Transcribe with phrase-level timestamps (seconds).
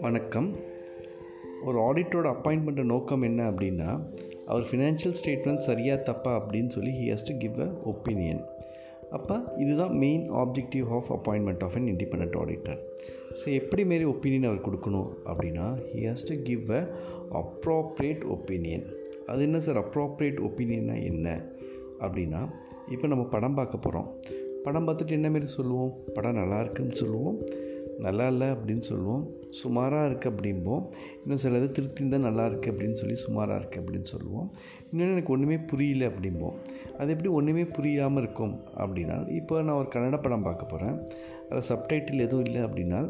[0.00, 0.56] வணக்கம்.
[1.64, 4.00] ஒரு ஆடிட்டரோட அப்பாயின்மெண்ட் நோக்கம் என்ன அப்படின்னா
[4.46, 8.44] அவர் ஃபினான்ஷியல் ஸ்டேட்மெண்ட் சரியாக தப்பா அப்படின்னு சொல்லி he has to give a opinion
[9.10, 12.78] அப்போ இதுதான் main objective of appointment of an independent auditor
[13.32, 16.88] so எப்படி மாரி ஒப்பீனியன் அவர் கொடுக்கணும் அப்படின்னா he has to give a
[17.32, 18.84] appropriate opinion
[19.26, 21.44] அது என்ன சார் அப்ராப்ரியேட் ஒப்பீனியன்னா என்ன?
[22.00, 22.50] அப்படின்னா
[22.88, 24.14] இப்போ நம்ம படம் பார்க்க போகிறோம்.
[24.62, 25.94] படம் பார்த்துட்டு என்ன மாரி சொல்லுவோம்?
[26.14, 27.38] படம் நல்லா இருக்குன்னு சொல்லுவோம்?
[27.98, 29.30] நல்லா இல்லை அப்படின்னு சொல்லுவோம்.
[29.50, 30.82] சுமாராக இருக்குது அப்படிம்போம்
[31.22, 34.48] இன்னும் சிலது திருப்தி இருந்தால் நல்லா இருக்குது அப்படின்னு சொல்லி சுமாராக இருக்குது அப்படின்னு சொல்லுவோம்.
[34.90, 36.56] இன்னொன்று எனக்கு ஒன்றுமே புரியல அப்படிம்போம்
[36.98, 40.98] அது எப்படி ஒன்றுமே புரியாமல் இருக்கும் அப்படின்னா இப்போ நான் ஒரு கன்னட படம் பார்க்க போகிறேன்
[41.48, 43.00] அதில் சப்டைட்டில் எதுவும் இல்லை அப்படின்னா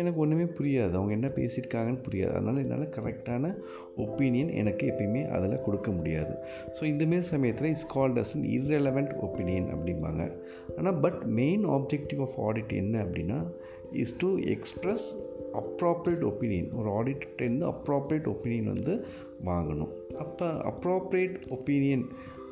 [0.00, 0.92] எனக்கு ஒன்றுமே புரியாது.
[0.98, 2.32] அவங்க என்ன பேசியிருக்காங்கன்னு புரியாது.
[2.36, 3.52] அதனால் என்னால் கரெக்டான
[4.04, 6.34] ஒப்பீனியன் எனக்கு எப்பயுமே அதில் கொடுக்க முடியாது.
[6.78, 10.24] ஸோ இந்தமாரி சமயத்தில் it's called as an irrelevant opinion அப்படிம்பாங்க.
[10.78, 13.38] ஆனால் but main objective of audit என்ன அப்படின்னா
[14.04, 15.06] is to express
[15.52, 19.06] appropriate opinion ஒரு ஆடிட்டர்லேருந்து அப்ராப்ரியேட் ஒப்பீனியன் வந்து
[19.44, 19.92] வாங்கணும்.
[20.14, 22.04] அப்போ அப்ராப்ரியேட் ஒப்பீனியன்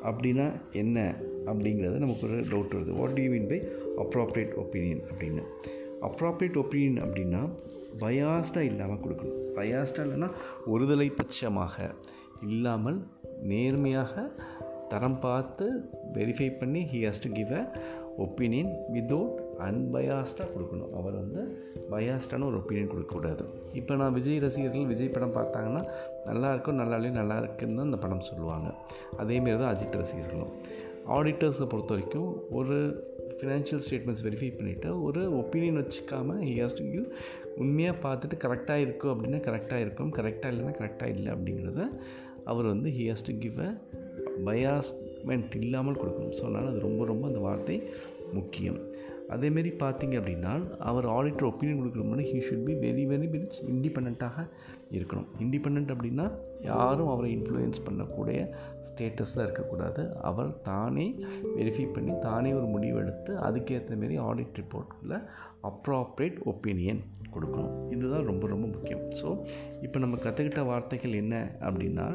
[0.03, 1.15] அப்படின்னா என்ன?
[1.45, 2.97] அப்படிங்கிறது நமக்கு ஒரு டவுட் வருது.
[2.97, 3.61] What you mean by
[3.97, 5.43] appropriate opinion அப்படின்னு?
[6.01, 7.49] அப்ராப்ரியேட் ஒப்பீனியன் அப்படின்னா
[7.99, 9.39] பயாஸ்டாக இல்லாமல் கொடுக்கணும்.
[9.55, 10.31] பயாஸ்டாக இல்லைன்னா
[10.73, 11.91] ஒருதலை பட்சமாக
[12.41, 13.07] இல்லாமல்
[13.43, 14.31] நேர்மையாக
[14.89, 17.71] தரம் பார்த்து வெரிஃபை பண்ணி he has to give a
[18.17, 20.93] opinion without அன்பயாஸ்டாக கொடுக்கணும்.
[20.93, 21.57] அவர் வந்து
[21.91, 23.45] பயாஸ்டான ஒரு ஒப்பீனியன் கொடுக்கக்கூடாது.
[23.73, 25.83] இப்போ நான் விஜய் ரசிகர்கள் விஜய் படம் பார்த்தாங்கன்னா
[26.25, 28.73] நல்லா இருக்கும் நல்லா நல்லா இருக்குன்னு தான் அந்த படம் சொல்லுவாங்க.
[29.17, 30.53] அதேமாரி தான் அஜித் ரசிகர்களும்.
[31.07, 33.05] ஆடிட்டர்ஸை பொறுத்த வரைக்கும் ஒரு
[33.39, 37.05] ஃபினான்ஷியல் ஸ்டேட்மெண்ட்ஸ் வெரிஃபை பண்ணிவிட்டு ஒரு ஒப்பீனியன் வச்சுக்காமல் ஹி டு கிவ்
[37.57, 41.99] உண்மையாக பார்த்துட்டு கரெக்டாக இருக்கும் அப்படின்னா கரெக்டாக இருக்கும் கரெக்டாக இல்லைன்னா கரெக்டாக இல்லை அப்படிங்கிறத
[42.43, 43.73] அவர் வந்து ஹியாஸ் டு கிவ் அ
[44.45, 46.31] பயாஸ்மெண்ட் இல்லாமல் கொடுக்கணும்.
[46.31, 47.83] ஸோ அதனால் அது ரொம்ப ரொம்ப அந்த வார்த்தை
[48.33, 48.79] முக்கியம்.
[49.33, 54.43] அதேமாரி பார்த்திங்க அப்படின்னா அவர் ஆடிட்டர் ஒப்பீனியன் கொடுக்குற he should be very very very இண்டிபெண்ட்டாக
[54.97, 55.27] இருக்கணும்.
[55.39, 56.31] இண்டிபெண்ட் அப்படின்னா
[56.61, 58.39] யாரும் அவரை இன்ஃப்ளூயன்ஸ் பண்ணக்கூடிய
[58.89, 60.17] ஸ்டேட்டஸில் இருக்கக்கூடாது.
[60.21, 61.07] அவர் தானே
[61.57, 65.17] வெரிஃபை பண்ணி தானே ஒரு முடிவு எடுத்து அதுக்கேற்ற மாரி ஆடிட் ரிப்போர்ட்டில்
[65.71, 67.01] அப்ராப்ரேட் ஒப்பீனியன்
[67.35, 67.91] கொடுக்கணும்.
[67.91, 69.03] இதுதான் ரொம்ப ரொம்ப முக்கியம்.
[69.21, 69.27] ஸோ
[69.81, 72.07] இப்போ நம்ம கற்றுக்கிட்ட வார்த்தைகள் என்ன அப்படின்னா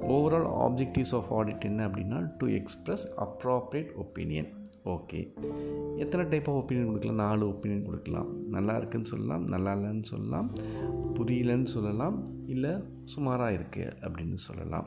[0.00, 4.48] ஓவரால் ஆப்ஜெக்டிவ்ஸ் ஆஃப் ஆடிட் என்ன அப்படின்னா to express appropriate opinion
[4.84, 5.34] okay
[5.96, 7.16] எத்தனை டைப் ஆஃப் ஒப்பீனியன் கொடுக்கலாம்?
[7.16, 8.48] நாலு ஒப்பீனியன் கொடுக்கலாம்.
[8.48, 10.50] நல்லா இருக்குன்னு சொல்லலாம் நல்லா இல்லைன்னு சொல்லலாம்
[11.14, 12.70] புரியலன்னு சொல்லலாம் இல்லை
[13.04, 14.86] சுமாராக இருக்குது அப்படின்னு சொல்லலாம்.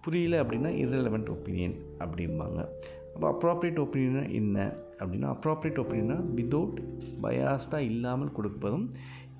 [0.00, 2.66] புரியல அப்படின்னா இரலவெண்ட் ஒப்பீனியன் அப்படிம்பாங்க.
[3.14, 6.82] அப்போ அப்ராப்ரியேட் ஒப்பீனியன் என்ன அப்படின்னா அப்ராப்ரியேட் ஒப்பீனியனா வித்தவுட்
[7.22, 8.90] பயாஸ்டாக இல்லாமல் கொடுப்பதும்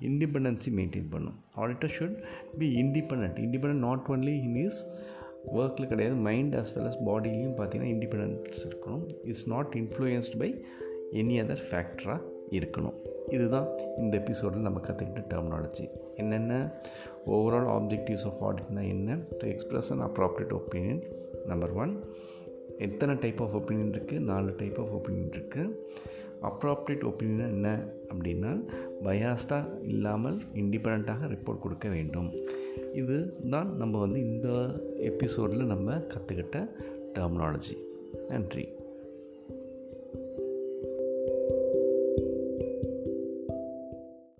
[0.09, 1.37] இண்டிபெண்டன்சி மெயின்டைன் பண்ணும்.
[1.57, 2.17] Auditor should
[2.57, 4.81] be independent independent not only in is
[5.55, 9.03] ஒர்க்கில் கிடையாது மைண்ட் அஸ் வெல் அஸ் பாடிலையும் பார்த்தீங்கன்னா இண்டிபெண்டன்ஸ் இருக்கணும்.
[9.23, 10.51] It's not influenced by
[11.21, 12.21] any other ஃபேக்டராக
[12.57, 12.97] இருக்கணும்.
[13.35, 16.53] இதுதான் இந்த எபிசோடில் நம்ம கற்றுக்கிட்ட டெர்மினாலஜி என்னென்ன?
[17.35, 19.17] ஓவரால் ஆப்ஜெக்டிவ்ஸ் ஆஃப் ஆடிட்னா என்ன?
[19.39, 21.01] To express and appropriate opinion
[21.47, 21.93] number one
[22.87, 25.73] எத்தனை டைப் ஆஃப் ஒப்பீனியன் இருக்குது நாலு டைப் ஆஃப் ஒப்பீனியன் இருக்குது
[26.43, 28.51] அப்ராப்ரியேட் ஒப்பீனியன் என்ன அப்படின்னா
[29.03, 32.29] பயாஸ்டாக இல்லாமல் இண்டிபெண்ட்டாக ரிப்போர்ட் கொடுக்க வேண்டும்.
[32.93, 34.49] இது தான் நம்ம வந்து இந்த
[34.97, 36.69] எபிசோடில் நம்ம கற்றுக்கிட்ட
[37.13, 37.77] டெர்மினாலஜி
[38.27, 38.67] நன்றி.